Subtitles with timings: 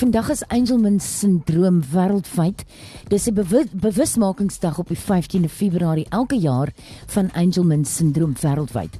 [0.00, 2.64] Vandag is Angelman sindroom wêreldwyd.
[3.08, 3.34] Dis 'n
[3.72, 6.68] bewusmakingsdag op die 15de Februarie elke jaar
[7.06, 8.96] van Angelman sindroom wêreldwyd.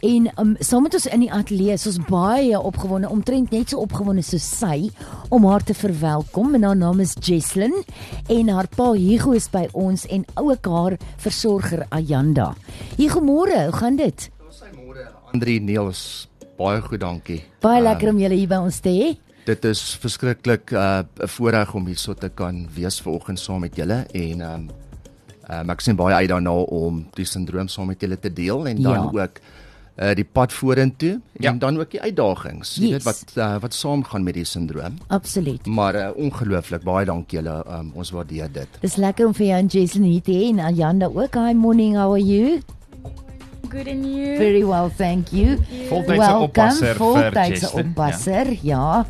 [0.00, 3.78] En um, saam met ons in die ateljee is ons baie opgewonde, omtrent net so
[3.78, 4.90] opgewonde soos sy
[5.28, 6.54] om haar te verwelkom.
[6.54, 7.74] En haar naam is Jesslyn
[8.28, 12.54] en haar pa Hugo is by ons en ook haar versorger Ayanda.
[12.96, 14.30] Hugo, môre, hoe gaan dit?
[14.50, 17.42] Sy môre, Andri Neels, baie goed, dankie.
[17.60, 19.23] Baie lekker om julle hier by ons te hê.
[19.44, 23.76] Dit is verskriklik 'n uh, voorreg om hier so te kan wees vanoggend saam met
[23.76, 24.70] julle en um,
[25.50, 28.82] um ek sien baie uit daarna om die sindroom saam met julle te deel en
[28.82, 29.10] dan Ja.
[29.22, 29.40] ook
[29.96, 31.50] uh die pad vorentoe Ja.
[31.50, 32.74] en dan ook die uitdagings.
[32.76, 32.90] Jy Yes.
[32.90, 34.96] weet wat uh, wat saamgaan met die sindroom.
[35.08, 35.66] Absoluut.
[35.66, 37.64] Maar uh, ongelooflik baie dankie julle.
[37.68, 38.68] Um, ons waardeer dit.
[38.80, 41.34] Dis lekker om vir jou en Jesslyn hier te hê en Ayanda ook.
[41.34, 42.60] Hi morning, how are you?
[43.68, 44.36] Good and you?
[44.36, 45.56] Very well, thank you.
[45.88, 49.06] Voltydse oppasser vir voltydse Jesslyn, oppasser, ja.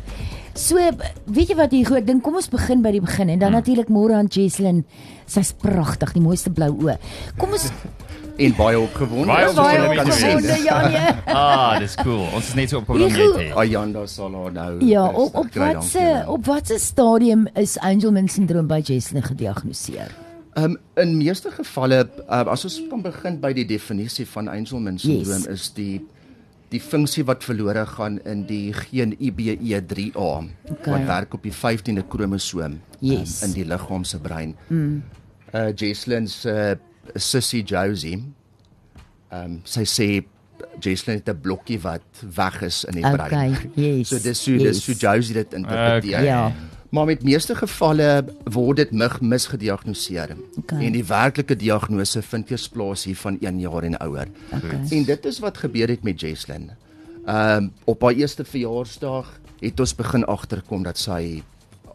[0.55, 0.79] So,
[1.27, 3.59] weet jy wat hier goed ding, kom ons begin by die begin en dan Hmm.
[3.59, 4.85] natuurlik môre aan Jesslyn.
[5.27, 6.97] Sy's pragtig, die mooiste blou oë.
[7.37, 7.69] Kom ons
[8.37, 9.27] En baie opgewonde.
[9.31, 11.13] Baie opgewonde ja nee.
[11.35, 12.25] Ah, dis cool.
[12.35, 13.53] Ons is net so opgewonde om net.
[13.55, 16.25] Ayanda sal haar nou Ja, rustig op op wat se julle.
[16.27, 20.11] op wat se stadium is Angelman syndroom by Jesslyn gediagnoseer?
[20.57, 25.43] Um in meeste gevalle uh, as ons kan begin by die definisie van Angelman syndroom
[25.47, 25.47] Yes.
[25.47, 26.01] is die
[26.69, 30.15] die funksie wat verlore gaan in die geen IBE3A
[30.71, 30.91] Okay.
[30.93, 33.41] wat werk op die 15de kromosoom Yes.
[33.43, 34.55] um, in die liggaam se brein.
[34.69, 35.03] Mm.
[35.53, 36.75] Uh Jesslyn se uh,
[37.15, 38.23] sussie Josie.
[39.31, 40.07] Um sy sê
[40.81, 42.01] Jesslyn het 'n blokkie wat
[42.35, 43.57] weg is in die Okay, brein.
[43.75, 45.01] yes, So dis so dis so yes.
[45.01, 46.19] Josie dit interpreteer.
[46.19, 46.25] Okay.
[46.25, 46.51] Ja.
[46.95, 48.09] Maar met meeste gevalle
[48.55, 50.35] word dit mig misgediagnoseer.
[50.61, 50.85] Okay.
[50.87, 54.29] En die werklike diagnose vind eers plaas hier van 1 jaar en ouer.
[54.55, 54.79] Okay.
[54.95, 56.69] En dit is wat gebeur het met Jesslyn.
[57.25, 61.41] Ehm um, op haar eerste verjaarsdag het ons begin agterkom dat sy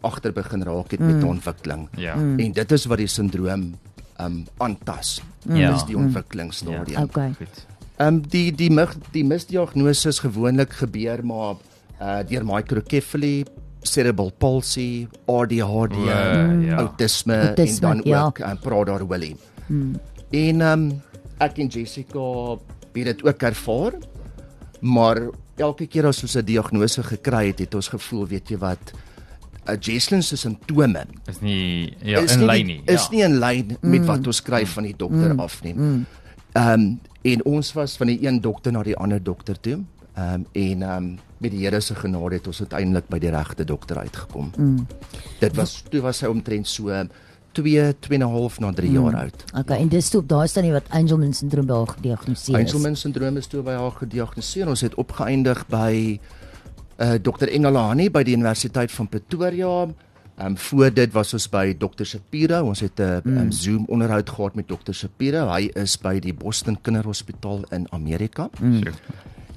[0.03, 1.21] agter begin raak het met Mm.
[1.21, 1.89] haar ontwikkeling.
[1.97, 2.15] Ja.
[2.15, 3.75] En dit is wat die sindroom
[4.17, 5.23] ehm um, aantas.
[5.49, 5.73] Ja.
[5.73, 6.99] Dis die ontwikkelingsstadium.
[6.99, 7.03] Ja.
[7.03, 7.33] Okay.
[7.39, 7.67] Goed.
[7.97, 11.55] Ehm um, die die mig, die misdiagnose is gewoonlik gebeur maar
[12.01, 13.45] uh deur microcephaly,
[13.83, 16.77] cerebral palsy, ADHD, O, ja.
[16.77, 18.25] autisme, Autisme, en dan ja.
[18.25, 19.37] ook en praat daar Willie.
[19.67, 20.01] Hmm.
[20.31, 21.03] En ehm um,
[21.39, 22.57] ek en Jessica
[22.93, 23.93] het dit ook ervaar.
[24.81, 28.93] Maar elke keer as ons 'n diagnose gekry het, het ons gevoel, weet jy wat,
[29.69, 32.83] uh, Jesslyn se simptome Is nie ja, is in lyn nie.
[32.85, 33.09] Is ja.
[33.11, 35.75] nie in lyn met wat ons kry van die dokter af nie.
[36.53, 39.83] Ehm en ons was van die een dokter na die ander dokter toe.
[40.15, 43.31] Ehm um, en ehm um, met die Here se genade het ons uiteindelik by die
[43.31, 44.51] regte dokter uitgekom.
[44.57, 44.87] Mm.
[45.41, 46.91] Dit was toe was hy omtrent so
[47.53, 49.45] 2 2 en 'n half na 3 jaar oud.
[49.59, 52.65] Okay, en dis toe daar staan nie wat Angelman syndroom by haar gediagnoseer is.
[52.65, 54.69] Angelman syndroom is toe by haar gediagnoseer.
[54.69, 56.21] Ons het opgeëindig by
[57.01, 59.89] uh Dr Engelani by die Universiteit van Pretoria.
[60.37, 62.63] Ehm um, voor dit was ons by Dr Shapiro.
[62.65, 63.37] Ons het 'n mm.
[63.37, 65.49] um, Zoom onderhoud gehad met Dr Shapiro.
[65.53, 68.49] Hy is by die Boston Kinderhospitaal in Amerika.
[68.61, 68.83] Mm.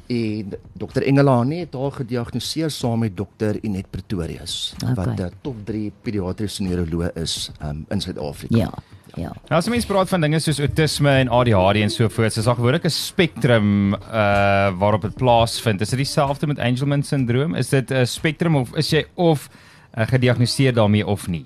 [0.07, 4.93] En Dr Engelani het haar gediagnoseer saam met Dr Inet Pretorius Okay.
[4.95, 8.57] wat 'n top 3 pediatriese neuroloog is um, in Suid-Afrika.
[8.57, 8.73] Ja.
[9.15, 9.29] Ja.
[9.47, 12.55] Nou as mense praat van dinge soos autisme en ADHD en so voort, is daar
[12.55, 15.81] gewoonlik 'n spektrum uh waarop dit plaasvind.
[15.81, 17.55] Is dit dieselfde met Angelman syndroom?
[17.55, 19.49] Is dit 'n spektrum of is jy of
[19.97, 21.45] uh, gediagnoseer daarmee of nie?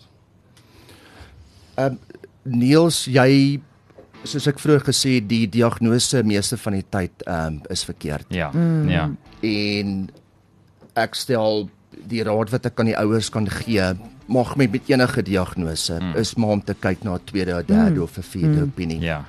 [1.76, 1.96] Ehm
[2.44, 3.60] Niels, jy
[4.24, 8.28] soos ek vroeër gesê die diagnose meeste van die tyd ehm um, is verkeerd.
[8.34, 8.52] Ja.
[8.54, 8.90] Mm.
[8.90, 9.10] Ja.
[9.42, 10.10] En
[10.98, 11.70] ek stel
[12.08, 13.94] die raad wat ek aan die ouers kan gee,
[14.28, 16.16] mag met met enige diagnose mm.
[16.20, 18.04] is maar om te kyk na 'n tweede, 'n derde mm.
[18.04, 18.64] of 'n vierde mm.
[18.64, 19.00] opinie.
[19.00, 19.26] Ja.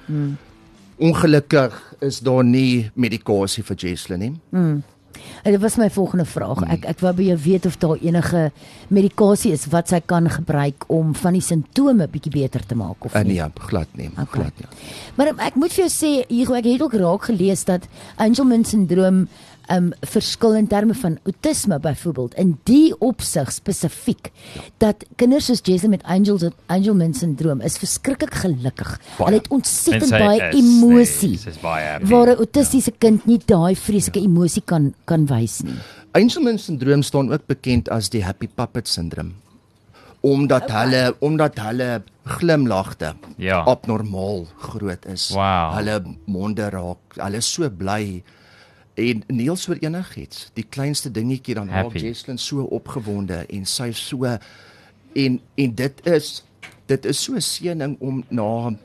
[0.98, 4.34] Ongelukkig is daar nie medikasie vir Jesslyn nie.
[4.50, 4.82] En
[5.44, 6.62] dit was my volgende vraag.
[6.70, 8.50] Ek ek wou by jou weet of daar enige
[8.88, 13.14] medikasie is wat sy kan gebruik om van die simptome bietjie beter te maak of
[13.14, 13.38] Uh, nie.
[13.40, 14.26] nee, glad nie, Okay.
[14.32, 14.68] glad nie.
[15.16, 19.28] Maar ek moet vir jou sê, Hugo, ek het ook raak gelees dat Angelman syndroom
[19.70, 24.30] um verskil in terme van autisme byvoorbeeld in die opsig spesifiek
[24.82, 28.94] dat kinders soos Jason met Angels Angelman syndroom is verskriklik gelukkig.
[28.98, 29.24] Baie.
[29.26, 31.38] Hulle het ontsettend baie is, emosie.
[31.44, 31.98] nee, baie.
[32.08, 35.76] Waar 'n autistiese kind nie daai vreeslike emosie kan kan wys nie.
[36.12, 39.34] Angelman syndroom staan ook bekend as die happy puppet syndroom.
[40.20, 40.84] Omdat okay.
[40.84, 43.62] hulle omdat hulle glimlagte Ja.
[43.64, 45.30] abnormaal groot is.
[45.30, 45.74] Wow.
[45.76, 48.22] Hulle monde raak, hulle is so bly
[48.98, 50.48] en Niels oor enigiets.
[50.58, 51.98] Die kleinste dingetjie dan Happy.
[52.02, 56.42] Jesslyn so opgewonde en sy so en en dit is
[56.88, 58.78] dit is so 'n seëning om na 'n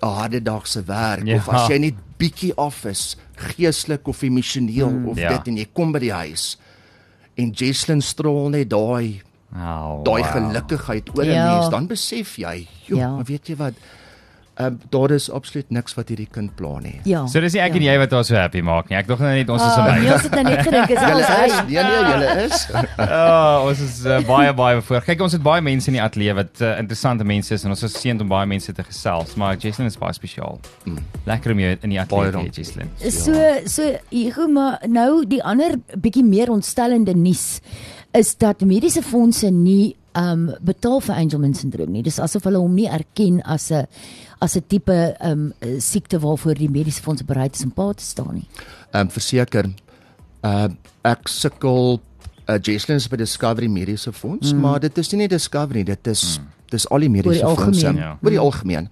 [0.00, 1.36] harde dag se werk Ja.
[1.36, 5.28] of as jy net bietjie af is, geestelik of emosioneel mm, of ja.
[5.28, 6.58] dit en jy kom by die huis
[7.36, 9.22] en Jesslyn straal net daai
[9.54, 10.32] Oh, daai wow.
[10.32, 11.54] gelukigheid oor 'n Ja.
[11.58, 13.14] mens, dan besef jy, joh, Ja.
[13.14, 13.72] maar weet jy wat?
[14.58, 16.96] Ehm uh, daar is absoluut niks wat hierdie kind pla nie.
[17.06, 17.20] Ja.
[17.30, 18.96] So dis nie ek en jy wat haar so happy maak nie.
[18.98, 20.00] Ek dog nou net ons is Ah, verby.
[20.02, 21.46] nee, ons het nou net gedink is is, hy.
[21.68, 22.64] nee nee, julle is.
[22.98, 25.04] Ja, ons is uh, baie baie voor.
[25.06, 27.82] Kyk, ons het baie mense in die ateljee wat uh, interessante mense is en ons
[27.86, 30.58] is seën om baie mense te gesels, maar Jesslyn is baie spesiaal.
[30.84, 30.98] Mm.
[31.30, 32.56] Lekker om jou in die ateljee te hê.
[32.58, 32.90] Jesslyn.
[33.14, 33.38] So
[33.70, 37.60] so Hugo, maar nou die ander bietjie meer ontstellende nuus
[38.16, 42.02] is dat mediese fondse nie um betaal vir Angelman syndroom nie.
[42.02, 43.86] Dis asof hulle hom nie erken as 'n
[44.40, 48.34] as 'n tipe um siekte waarvoor die mediese fondse bereid is om pa te staan
[48.34, 48.48] nie.
[48.92, 49.70] Ehm um, verseker
[50.42, 50.68] uh
[51.04, 52.00] ek sukkel
[52.48, 54.60] uh, Jesslyn is by Discovery Mediese Fonds, mm.
[54.60, 56.48] maar dit is nie net Discovery, dit is mm.
[56.70, 58.02] dis al die mediese Oor die fondse algemeen.
[58.02, 58.18] Ja.
[58.22, 58.88] oor die algemeen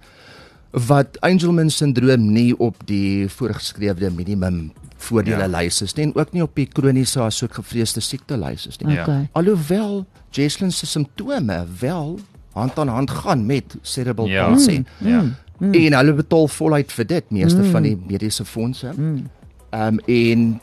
[0.87, 5.59] wat Angelman syndroom nie op die voorgeskrewe minimum voordele Ja.
[5.59, 8.95] lys is nie en ook nie op die kroniese asook gevreesde siekte lys is nie.
[8.95, 9.01] Ja.
[9.01, 9.29] Okay.
[9.31, 12.19] Alhoewel Jesslyn se simptome wel
[12.53, 14.47] hand aan hand gaan met cerebral Ja.
[14.47, 14.83] palsy.
[14.97, 15.21] Ja.
[15.57, 15.73] Mm.
[15.73, 17.71] En hulle betaal voluit vir dit, meeste mm.
[17.71, 18.87] van die mediese fondse.
[18.87, 19.27] Ehm
[19.71, 20.59] um, en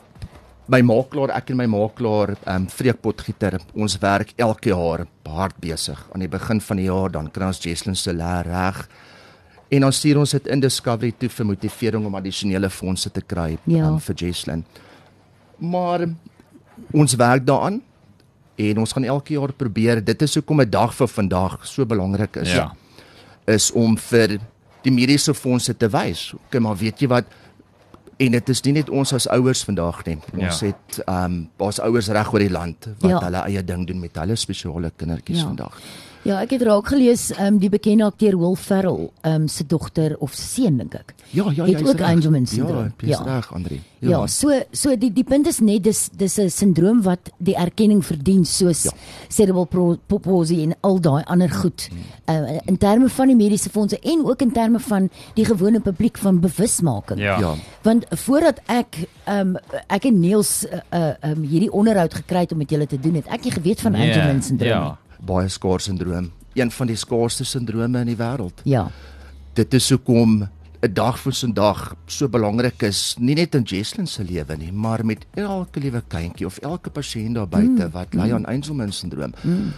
[0.71, 5.57] my makelaar, ek en my makelaar, ehm um, Freek Potgieter, ons werk elke jaar hard
[5.59, 5.99] besig.
[6.13, 8.85] Aan die begin van die jaar dan kry ons Jesslyn se leer reg.
[9.75, 13.57] En dan stuur ons dit in Discovery toe vir motivering om addisionele fondse te kry
[13.67, 13.87] Ja.
[13.89, 14.63] um, vir Jesslyn.
[15.59, 16.05] Maar
[16.93, 17.81] ons werk daaraan
[18.55, 20.01] en ons gaan elke jaar probeer.
[20.03, 22.53] Dit is hoekom 'n dag vir vandag so belangrik is.
[22.53, 22.71] Ja.
[23.47, 24.39] Is om vir
[24.83, 26.33] die mediese fondse te wys.
[26.47, 27.25] Okay, maar weet jy wat
[28.17, 30.17] en dit is nie net ons as ouers vandag nie.
[30.37, 30.65] Ons Ja.
[30.67, 33.19] het ehm um, ons ouers reg oor die land wat Ja.
[33.19, 35.45] hulle eie ding doen met hulle spesiale kindertjies Ja.
[35.45, 35.79] vandag.
[35.79, 35.85] Ja,
[36.25, 40.77] ek het raak gelees um die bekende akteur Will Ferrell um se dogter of seun
[40.77, 41.13] dink ek.
[41.31, 42.01] Ja, ja, Het jy's ook.
[42.01, 42.93] Angelman syndroom.
[42.97, 43.81] Ja, jy's reg, Andri.
[43.99, 47.55] Ja, ja so so die die punt is net dis dis 'n sindroom wat die
[47.55, 48.91] erkenning verdien soos ja.
[48.91, 48.97] Ja.
[49.29, 51.89] cerebral palsy en al daai ander goed.
[52.29, 56.17] Uh, in terme van die mediese fondse en ook in terme van die gewone publiek
[56.17, 57.19] van bewusmaking.
[57.19, 57.39] Ja.
[57.39, 57.53] Ja.
[57.81, 59.57] Want voordat ek um
[59.87, 63.13] ek en Niels uh, uh, um hierdie onderhoud gekry het om met julle te doen
[63.15, 64.97] het, ek nie geweet van Nee, Angelman syndroom Ja.
[65.19, 66.31] Baie skaars sindroom.
[66.53, 68.61] Een van die skaarsste sindrome in die wêreld.
[68.63, 68.87] Ja.
[69.53, 70.47] Dit is hoekom
[70.85, 75.05] 'n dag vir vandag so belangrik is, nie net in Jesslyn se lewe nie, maar
[75.05, 77.91] met elke liewe kindjie of elke pasiënt daar buite mm.
[77.91, 79.33] wat ly aan Angelman syndroom.
[79.41, 79.71] Mm.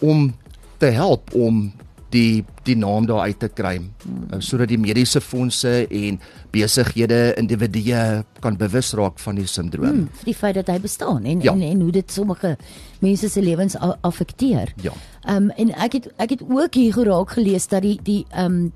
[0.00, 0.34] Om
[0.78, 1.72] te help om
[2.10, 4.40] die die naam daar uit te kry mm.
[4.44, 6.20] sodat die mediese fondse en
[6.52, 10.04] besighede individue kan bewus raak van die sindroom.
[10.04, 11.52] Hmm, die feit dat hy bestaan en Ja.
[11.52, 12.56] en en hoe dit sommige
[13.00, 14.72] mense se lewens affekteer.
[14.82, 14.92] Ja.
[15.24, 18.44] Ehm um, en ek het ek het ook hier geraak gelees dat die die ehm
[18.44, 18.72] um,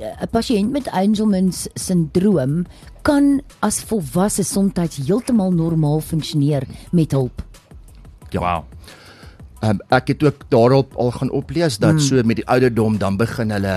[0.00, 2.66] 'n pasiënt met Angelman syndroom
[3.02, 7.42] kan as volwasse soms heeltemal normaal funksioneer met hulp.
[8.30, 8.40] Ja.
[8.40, 8.64] Wow.
[9.60, 11.98] Um, ek het ook daarop al gaan oplees dat mm.
[12.00, 13.74] so met die ouderdom dan begin hulle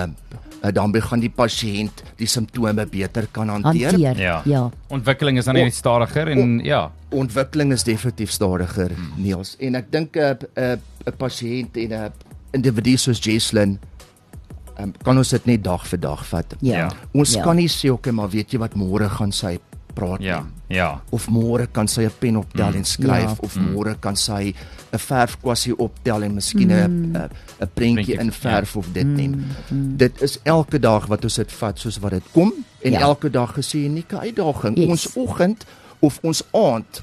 [0.64, 3.92] uh, dan begin die pasiënt die simptome beter kan hanteer.
[3.92, 4.20] Hanteer.
[4.20, 4.42] Ja.
[4.46, 4.70] ja.
[4.88, 6.92] Ontwikkeling is dan net stadiger en ja.
[7.12, 9.12] Ontwikkeling is definitief stadiger, mm.
[9.22, 9.56] Niels.
[9.60, 12.12] En ek dink 'n 'n 'n pasiënt en 'n
[12.52, 13.80] individu soos Jesslyn
[14.80, 16.56] um, kan ons dit net dag vir dag vat.
[16.62, 16.78] Ja.
[16.78, 16.90] Ja.
[17.12, 17.44] Ons Ja.
[17.44, 19.60] kan nie sê okay, maar weet jy wat môre gaan sy
[19.94, 20.40] praat Ja.
[20.42, 20.78] nie.
[20.78, 21.02] Ja.
[21.12, 22.76] of môre kan sy 'n pen optel mm.
[22.76, 23.30] en skryf Ja.
[23.30, 23.36] ja.
[23.42, 24.54] of môre kan sy
[24.94, 27.16] 'n verfkwassie optel en miskien 'n mm.
[27.16, 27.30] 'n
[27.62, 28.80] 'n prentjie Prentjie, inverf ja.
[28.80, 29.28] of dit nie.
[29.30, 29.98] Mm.
[29.98, 33.00] Dit is elke dag wat ons dit vat soos wat dit kom en Ja.
[33.00, 33.06] ja.
[33.06, 34.78] elke dag gesien 'n unieke uitdaging.
[34.78, 34.88] Yes.
[34.90, 35.66] Ons oggend
[36.00, 37.02] of ons aand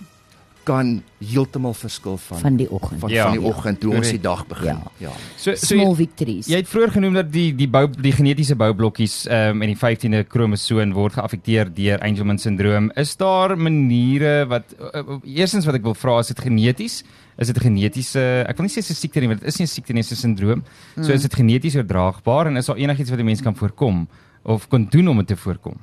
[0.70, 0.90] kan
[1.32, 3.00] heeltemal verskil van van die oggend.
[3.02, 3.24] van, Ja.
[3.26, 4.20] van die oggend hoe ons Korrek.
[4.22, 4.78] die dag begin.
[4.78, 5.08] Ja.
[5.08, 5.12] ja.
[5.36, 6.46] So so Small jy, victories.
[6.46, 9.80] jy het vroeër genoem dat die die bou die genetiese boublokkies ehm um, in die
[9.80, 12.90] 15de kromosoom word geaffekteer deur Angelman syndroom.
[12.96, 17.02] Is daar maniere wat uh, uh, eerstens wat ek wil vra is dit geneties?
[17.38, 19.58] Is dit 'n genetiese ek wil nie sê dis 'n siekte nie, maar dit is
[19.58, 20.62] nie 'n siekte nie, dit is 'n syndroom.
[20.96, 21.04] Mm.
[21.04, 24.08] So is dit geneties oordraagbaar en is daar enigiets wat 'n mens kan voorkom
[24.42, 25.76] of kan doen om dit te voorkom?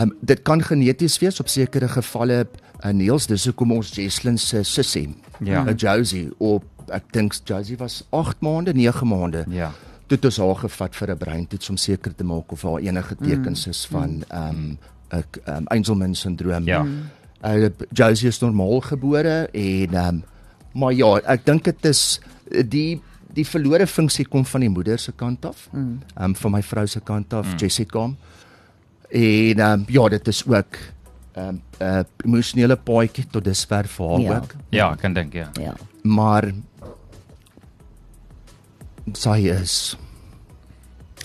[0.00, 2.46] Um, dit kan geneties wees op sekere gevalle
[2.84, 5.08] uh, Niels dis hoekom ons Jesslyn se sussie
[5.44, 5.64] Ja.
[5.66, 6.64] uh, Josie op
[6.94, 9.72] ek dink Josie was 8 maande 9 maande Ja.
[10.06, 13.16] toe het ons haar gevat vir 'n breintoets om seker te maak of haar enige
[13.16, 14.78] tekens is van ehm um,
[15.12, 16.64] 'n um, Angelman syndroom.
[16.66, 16.86] Ja.
[17.44, 20.24] uh, Josie is normaal gebore en ehm um,
[20.72, 23.00] maar ja ek dink dit is uh, die
[23.34, 25.68] die verlore funksie kom van die moeder se kant af.
[25.72, 28.10] Ehm um, van my vrou se kant af Jessica
[29.10, 30.78] En ehm um, ja, dit is ook
[31.32, 34.36] ehm um, 'n uh, emosionele paadjie tot dusver vir haar Ja.
[34.36, 34.54] ook.
[34.68, 35.50] Ja, ek kan dink ja.
[35.60, 35.74] Ja.
[36.02, 36.52] Maar
[39.12, 39.96] sy is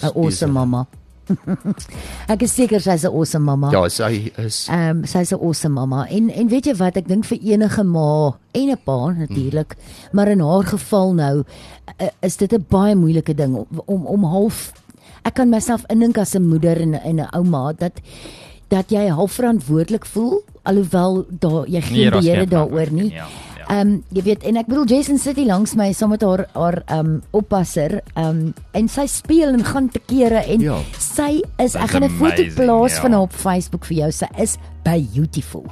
[0.01, 0.87] 'n awesome mamma.
[2.33, 3.71] Ek is seker sy's 'n awesome mamma.
[3.71, 6.07] Ja, sy is Ehm um, sy's 'n awesome mamma.
[6.07, 10.09] En en weet jy wat, ek dink vir enige ma en 'n pa natuurlik, mm.
[10.11, 11.43] maar in haar geval nou
[12.01, 14.73] uh, is dit 'n baie moeilike ding om om, om half
[15.25, 17.99] ek kan myself indink as 'n moeder en 'n ouma dat
[18.69, 23.11] dat jy half verantwoordelik voel alhoewel daar jy geen daar's beheer daaroor nie.
[23.13, 23.25] Ja.
[23.57, 23.65] ja.
[23.67, 26.45] Ehm um, jy weet en ek bedoel Jason sit hier langs my saam met haar
[26.53, 30.77] haar ehm um, oppasser ehm um, en sy speel en gaan te kere en Ja.
[30.99, 33.01] sy is ek gaan 'n foto plaas ja.
[33.01, 34.11] van haar op Facebook vir jou.
[34.11, 35.65] Sy is beautiful.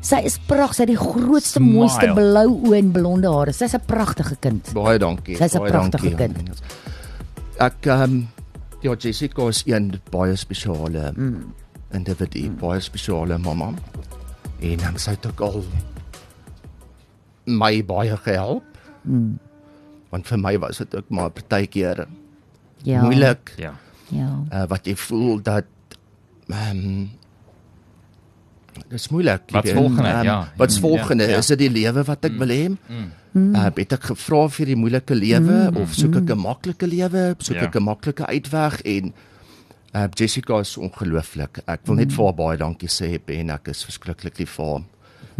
[0.00, 1.74] Sy is pragtig, sy het die grootste Smile.
[1.74, 3.52] mooiste blou oë en blonde hare.
[3.52, 4.72] Sy's 'n pragtige kind.
[4.74, 5.36] baie dankie.
[5.36, 6.36] Sy's 'n pragtige kind.
[7.58, 8.28] Ek ehm um,
[8.80, 11.54] ja, Jessica is een baie spesiale mm.
[11.92, 12.56] individu, mm.
[12.60, 13.72] baie spesiale mamma.
[14.60, 15.64] En um, sy het ook al
[17.44, 18.64] my baie gehelp.
[19.02, 19.38] Mm.
[20.12, 22.06] Want vir my was dit ook maar partykeer
[22.82, 23.02] Ja.
[23.02, 23.74] moeilik Ja.
[24.08, 24.44] Ja.
[24.52, 25.66] uh, wat jy voel dat
[26.48, 27.10] ehm um,
[28.90, 29.42] dis moeilik.
[29.50, 29.76] Wat's weet.
[29.76, 30.48] volgende, Ehm, ja.
[30.56, 31.24] Wat's Mm, volgende?
[31.24, 31.38] ja, ja.
[31.38, 32.68] Is dit die lewe wat ek wil hê?
[32.68, 33.54] Mm.
[33.54, 37.34] Uh, het ek gevra vir die moeilike lewe mm, of soek ek 'n maklike lewe?
[37.38, 37.62] Soek Ja.
[37.64, 39.12] ek 'n maklike uitweg en
[39.94, 41.58] uh, Jessica is ongelooflik.
[41.66, 44.82] Ek wil net vir haar baie dankie sê en ek is verskriklik lief vir haar.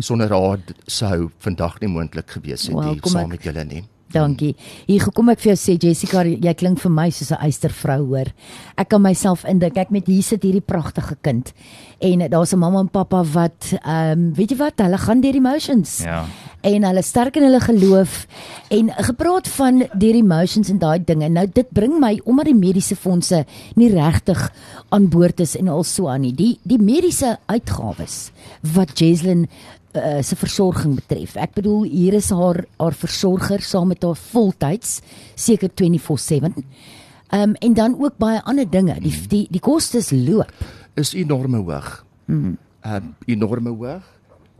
[0.01, 3.85] Sonder haar sou vandag nie moontlik gewees het kom saam met julle nie.
[4.13, 4.55] Dankie.
[4.89, 8.33] Hier gekom ek vir jou sê Jessica, jy klink vir my soos 'n eystervrou hoor.
[8.77, 9.77] Ek kan myself indink.
[9.77, 11.53] Ek met hier sit hierdie pragtige kind.
[12.01, 15.35] En daar's 'n mamma en pappa wat ehm um, weet jy wat, hulle gaan deur
[15.35, 15.99] emotions.
[16.05, 16.25] Ja.
[16.63, 18.27] En hulle sterk in hulle geloof
[18.71, 21.29] en gepraat van deur emotions en daai dinge.
[21.29, 24.53] Nou dit bring my omdat die mediese fondse nie regtig
[24.89, 26.33] aan boord is en al so aan nie.
[26.33, 28.31] Die die mediese uitgawes
[28.63, 29.49] wat Jeslyn
[29.97, 31.37] uh, se versorging betref.
[31.37, 35.01] Ek bedoel hier is haar haar versorger saam met haar voltyds
[35.35, 36.53] seker 24/7.
[37.29, 39.01] Ehm um, en dan ook baie ander dinge.
[39.01, 40.53] Die die die kostes loop.
[40.95, 42.05] Is enorme hoog.
[42.25, 42.57] Mm.
[42.85, 44.05] Uh enorme hoog.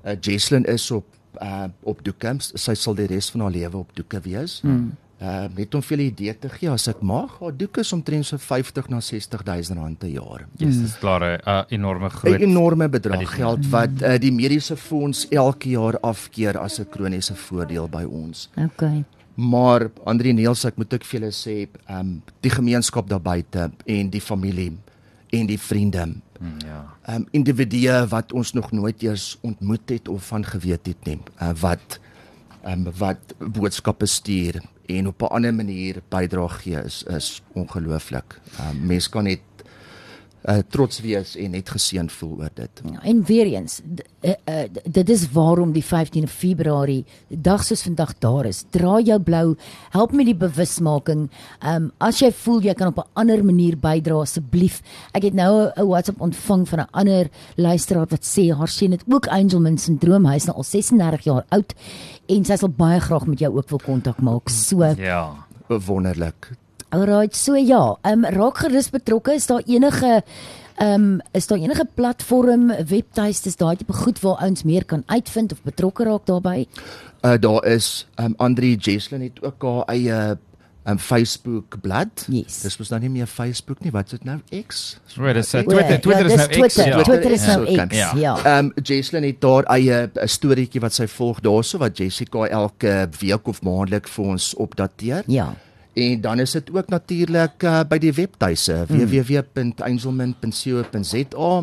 [0.05, 1.07] Uh Jesslyn is op
[1.43, 2.53] uh op Doekams.
[2.55, 4.61] Sy sal die res van haar lewe op Doeke wees.
[4.63, 4.93] Mm.
[5.19, 7.93] Uh net om vir julle 'n idee te gee, as ek mag, haar Doeke is
[7.93, 10.47] omtrent so 50 na 60000 rand per jaar.
[10.57, 14.77] Yes, dis klaar 'n uh, enorme 'n groot enorme bedrag geld wat uh, die mediese
[14.77, 18.49] fonds elke jaar afkeer as 'n kroniese voordeel by ons.
[18.57, 19.05] Okay.
[19.35, 23.71] Maar Andri Neels, ek moet ook vir julle sê, ehm um, die gemeenskap daar buite
[23.87, 24.73] en die familie
[25.31, 26.95] en die vriende, Mm, ja.
[27.03, 31.19] ehm um, individue wat ons nog nooit eers ontmoet het of van geweet het nie,
[31.43, 32.08] uh, wat ehm
[32.67, 38.41] um, wat boodskappe stuur en op 'n ander manier bydra gee is is ongelooflik.
[38.61, 39.41] Um, mense kan net
[40.49, 42.83] uh, trots wees en net geseën voel oor dit.
[42.93, 43.81] Ja, en weer eens,
[44.23, 48.65] uh, uh, dit is waarom die 15de Februarie dag soos vandag daar is.
[48.71, 49.57] Dra jou blou,
[49.91, 51.31] help met die bewusmaking.
[51.61, 54.83] Ehm um, as jy voel jy kan op 'n ander manier bydra asseblief.
[55.13, 59.05] Ek het nou 'n- WhatsApp ontvang van 'n ander luisteraar wat sê haar seun het
[59.09, 60.27] ook Angelman syndroom.
[60.27, 61.75] Hy is nou al 36 jaar oud
[62.29, 64.49] en sy sal baie graag met jou ook wil kontak maak.
[64.49, 65.47] So, Ja.
[65.69, 66.51] Wonderlik.
[66.91, 69.35] Alright, so ja, ehm um, raak gerus betrokke.
[69.37, 70.23] Is daar enige
[70.79, 75.53] ehm um, is daar enige platform, webtuistes, daai tipe goed waar ouens meer kan uitvind
[75.53, 76.67] of betrokke raak daarbey?
[77.25, 80.39] Uh daar is um Andri Jesslyn het ook haar eie
[80.89, 82.25] um Facebook blad.
[82.31, 82.61] Yes.
[82.63, 84.97] Dis mos nou nie meer Facebook nie, wat is dit nou X?
[85.17, 86.75] Right, dis uh, Ja, Twitter, Twitter ja, is dis nou X.
[86.75, 87.03] Twitter, Ja.
[87.05, 87.87] Twitter is nou Okay.
[87.87, 88.13] X, Ja.
[88.17, 88.59] ja.
[88.59, 93.47] Um Jesslyn het daar eie 'n storieetjie wat sy volg daarso wat Jessica elke week
[93.49, 95.23] of maandelik vir ons opdateer.
[95.27, 95.55] Ja.
[95.99, 99.07] En dan is dit ook natuurlik uh, by die webtuise mm.
[99.11, 101.63] www.angelman.co.za.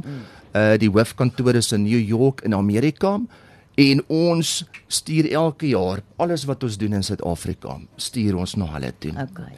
[0.55, 3.19] Uh die hoofkantoor is in New York in Amerika
[3.75, 8.93] en ons stuur elke jaar alles wat ons doen in Suid-Afrika, stuur ons na hulle
[9.03, 9.11] toe.
[9.11, 9.51] Okay.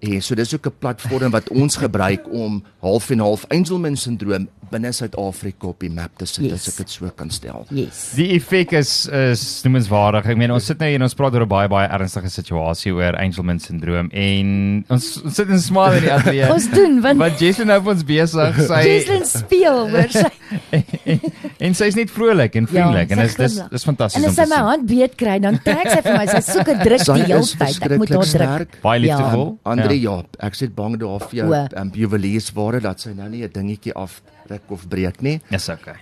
[0.00, 4.48] En so dis ook 'n platform wat ons gebruik om half en half Angelman syndroom
[4.70, 6.52] binne Suid-Afrika op die map te sit Yes.
[6.52, 7.64] as ek dit so kan stel.
[7.70, 8.12] Yes.
[8.14, 10.26] Die effek is is noemenswaardig.
[10.26, 12.92] Ek meen ons sit nou hier en ons praat oor 'n baie baie ernstige situasie
[12.92, 16.52] oor Angelman syndroom en ons, ons sit en smile in die ateljee.
[16.52, 20.30] Ons doen want Wat Jason nou vir ons besig sy Jason speel hoor sy.
[21.64, 24.36] en sy's net vrolik en vriendelik Ja, en dis dis dis fantasties En om as
[24.36, 24.66] sy te my sien.
[24.66, 26.26] hand beet kry, dan trek sy vir my.
[26.26, 27.82] Sy soek 'n druk die hele tyd.
[27.82, 28.80] Ek moet haar druk.
[28.82, 29.16] Baie Ja.
[29.16, 29.58] liefdevol.
[29.64, 33.44] Um, Andre ja, ek sit bang daar vir jou um, juweliersware dat sy nou nie
[33.44, 35.40] 'n dingetjie afruk of breek nie.
[35.50, 35.96] Dis okay.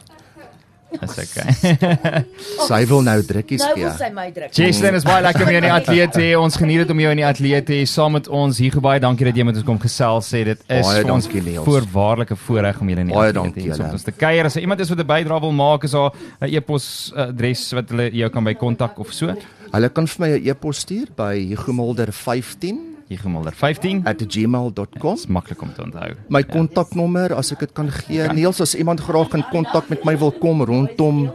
[1.00, 2.22] Dis okay.
[2.68, 3.84] Sy wil nou drukkies Nou gee.
[3.84, 4.52] wil sy my druk.
[4.54, 6.30] Jason, is baie lekker om jou in die ateljee te hê.
[6.38, 8.60] Ons geniet dit om jou in die ateljee te hê saam met ons.
[8.62, 10.44] Hier baie dankie dat jy met ons kom gesels sê.
[10.46, 11.28] Dit is Baie vir ons
[11.66, 13.92] voorwaardelike voorreg om julle in die Baie ateljee te dankie hê.
[13.98, 16.54] Ons te kuier as daar iemand is wat 'n bydrae wil maak, is daar 'n
[16.54, 19.34] e-pos adres wat hulle jou kan by kontak of so.
[19.72, 24.02] Hulle kan vir my 'n e-pos stuur by hugomolder15 Hugo Mulder 15.
[24.28, 25.14] @gmail.com.
[25.14, 26.14] Dit's maklik om te onthou.
[26.28, 28.26] My kontaknommer as ek dit kan gee.
[28.34, 31.30] Niels as iemand graag in kontak met my wil kom rondom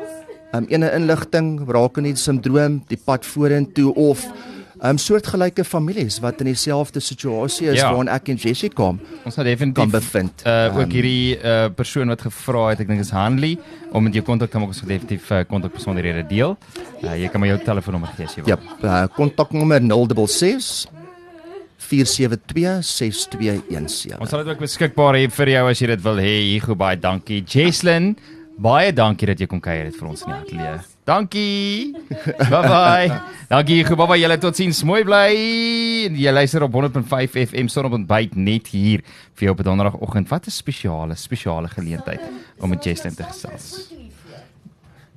[0.53, 4.25] um, ene inligting rakende die sindroom, die pad vorentoe of
[4.83, 7.91] um, soortgelyke families wat in dieselfde situasie is Ja.
[7.93, 8.89] waarin ek en Jessica
[9.23, 10.43] Ons gaan definitief kan bevind.
[10.45, 13.57] Uh ook Um, hierdie uh persoon wat gevra het, ek dink is Hanley,
[13.91, 16.57] om met jou kontak te maak, ons definitief uh, kontakbesonderhede deel.
[17.03, 18.57] Uh jy kan my jou telefoonnommer gee as jy wil.
[18.57, 20.87] Ja, uh, kontaknommer 066
[21.81, 24.19] 472 6217.
[24.21, 26.35] Ons sal dit ook beskikbaar hê vir jou as jy dit wil hê.
[26.53, 27.41] Hugo, baie dankie.
[27.47, 28.13] Jesslyn,
[28.61, 30.79] baie dankie dat jy kom kuier het vir ons in die ateljee.
[31.11, 31.95] Dankie.
[32.51, 33.15] Bye bye.
[33.49, 34.19] dankie Hugo, bye bye.
[34.21, 34.83] Julle totsiens.
[34.87, 35.31] Mooi bly.
[36.13, 39.01] Jy luister op 100.5 FM son op ontbyt net hier
[39.33, 40.29] vir jou op 'n donderdagoggend.
[40.29, 42.21] Wat 'n spesiale, spesiale geleentheid
[42.59, 44.00] om met Jesslyn te gesels.